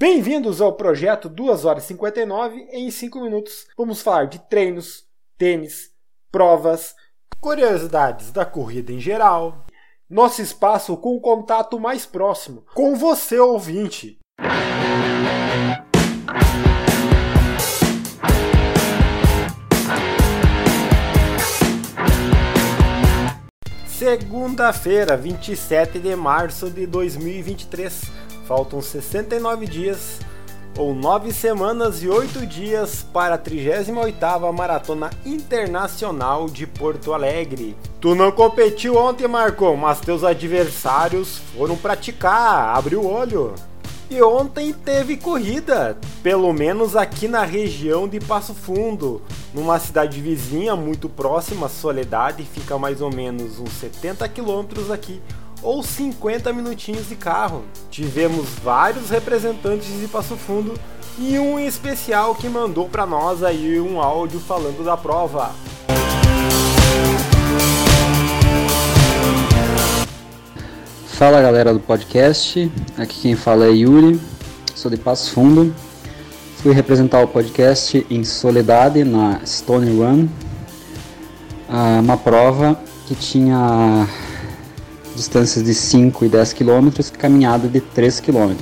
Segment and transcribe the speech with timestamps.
[0.00, 3.66] Bem-vindos ao projeto 2 horas e 59 em 5 minutos.
[3.76, 5.04] Vamos falar de treinos,
[5.36, 5.90] tênis,
[6.32, 6.94] provas,
[7.38, 9.66] curiosidades da corrida em geral,
[10.08, 14.18] nosso espaço com o contato mais próximo com você ouvinte.
[23.86, 28.29] Segunda-feira, 27 de março de 2023.
[28.50, 30.18] Faltam 69 dias
[30.76, 37.76] ou 9 semanas e 8 dias para a 38ª Maratona Internacional de Porto Alegre.
[38.00, 43.54] Tu não competiu ontem, Marco, mas teus adversários foram praticar, abre o olho.
[44.10, 49.22] E ontem teve corrida, pelo menos aqui na região de Passo Fundo,
[49.54, 55.22] numa cidade vizinha muito próxima, Soledade, fica mais ou menos uns 70 quilômetros aqui,
[55.62, 57.64] ou 50 minutinhos de carro.
[57.90, 60.74] Tivemos vários representantes de Passo Fundo
[61.18, 65.50] e um especial que mandou para nós aí um áudio falando da prova.
[71.06, 74.18] Fala galera do podcast, aqui quem fala é Yuri,
[74.74, 75.74] sou de Passo Fundo.
[76.62, 80.28] Fui representar o podcast em Soledade na Stone Run,
[81.68, 84.08] ah, uma prova que tinha
[85.14, 88.54] distâncias de 5 e 10 km caminhada de 3 km.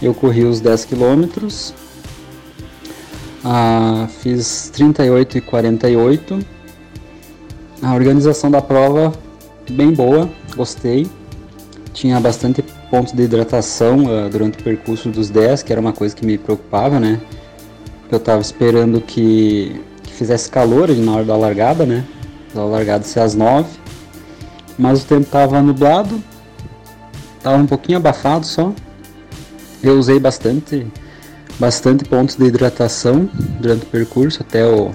[0.00, 1.48] Eu corri os 10 km,
[3.44, 6.38] ah, fiz 38 e 48.
[7.82, 9.12] A organização da prova
[9.70, 11.08] bem boa, gostei
[11.98, 16.14] tinha bastante pontos de hidratação uh, durante o percurso dos 10, que era uma coisa
[16.14, 17.20] que me preocupava, né?
[18.10, 22.04] Eu estava esperando que, que, fizesse calor na hora da largada, né?
[22.54, 23.68] Da largada ser às 9.
[24.78, 26.22] Mas o tempo estava nublado,
[27.36, 28.72] estava um pouquinho abafado só.
[29.82, 30.86] Eu usei bastante,
[31.58, 33.28] bastante pontos de hidratação
[33.60, 34.92] durante o percurso, até o,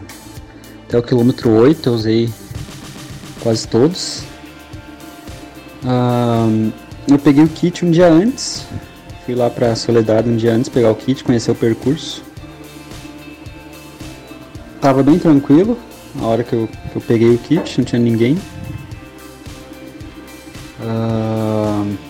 [0.88, 2.30] até o quilômetro 8 eu usei
[3.42, 4.23] quase todos.
[5.83, 6.72] Um,
[7.10, 8.66] eu peguei o kit um dia antes,
[9.26, 12.23] fui lá pra Soledade um dia antes pegar o kit, conhecer o percurso.
[14.80, 15.77] Tava bem tranquilo,
[16.16, 18.38] na hora que eu, que eu peguei o kit, não tinha ninguém.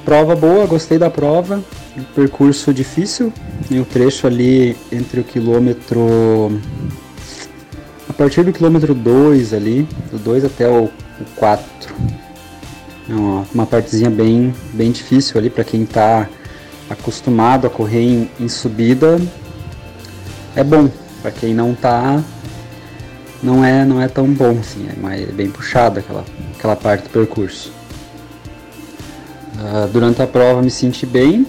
[0.05, 1.63] Prova boa, gostei da prova.
[2.15, 3.31] Percurso difícil,
[3.69, 6.59] e o trecho ali entre o quilômetro.
[8.09, 11.93] A partir do quilômetro 2 ali, do 2 até o, o 4
[13.09, 16.27] é uma, uma partezinha bem, bem difícil ali para quem está
[16.89, 19.19] acostumado a correr em, em, subida.
[20.55, 20.89] É bom,
[21.21, 22.23] para quem não está
[23.41, 26.23] não é não é tão bom assim, é, mais, é bem puxado aquela,
[26.57, 27.73] aquela parte do percurso.
[29.63, 31.47] Uh, durante a prova me senti bem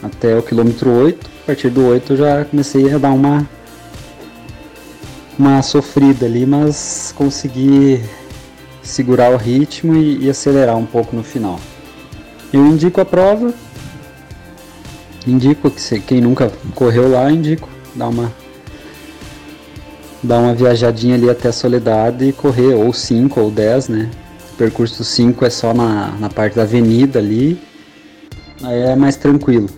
[0.00, 1.28] até o quilômetro 8.
[1.42, 3.44] A partir do 8 eu já comecei a dar uma
[5.36, 8.00] uma sofrida ali, mas consegui
[8.80, 11.58] segurar o ritmo e, e acelerar um pouco no final.
[12.52, 13.52] Eu indico a prova,
[15.26, 18.32] indico que se, quem nunca correu lá, indico dar uma
[20.22, 24.10] dar uma viajadinha ali até a Soledade e correr ou 5 ou 10, né?
[24.56, 27.60] Percurso 5 é só na, na parte da avenida ali,
[28.62, 29.68] aí é mais tranquilo.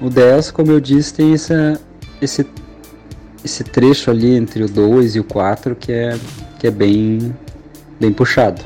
[0.00, 1.52] O 10, como eu disse, tem esse,
[2.20, 2.46] esse,
[3.44, 6.18] esse trecho ali entre o 2 e o 4 que é,
[6.58, 7.34] que é bem,
[7.98, 8.62] bem puxado.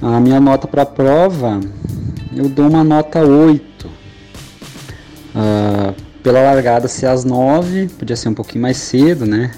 [0.00, 1.60] A minha nota para a prova,
[2.34, 3.86] eu dou uma nota 8.
[3.86, 3.92] Uh,
[5.34, 9.52] ah, pela largada ser às 9, podia ser um pouquinho mais cedo, né?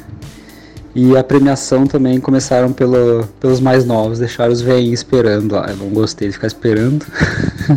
[1.01, 5.69] E a premiação também começaram pelo, pelos mais novos, deixaram os velhinhos esperando lá.
[5.69, 7.07] Eu não gostei de ficar esperando.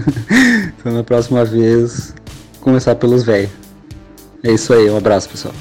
[0.80, 2.16] então na próxima vez,
[2.62, 3.52] começar pelos velhos.
[4.44, 5.54] É isso aí, um abraço pessoal.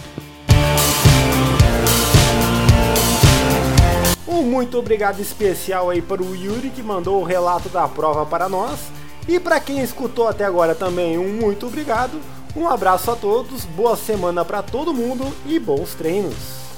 [4.42, 8.80] muito obrigado especial aí para o Yuri que mandou o relato da prova para nós.
[9.28, 12.18] E para quem escutou até agora também, um muito obrigado.
[12.56, 16.69] Um abraço a todos, boa semana para todo mundo e bons treinos.